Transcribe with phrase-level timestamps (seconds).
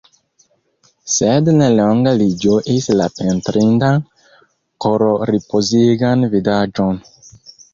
[1.15, 4.01] Sed ne longe li ĝuis la pentrindan,
[4.87, 6.99] kororipozigan vidaĵon.